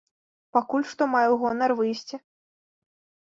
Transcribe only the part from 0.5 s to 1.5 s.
Пакуль што маю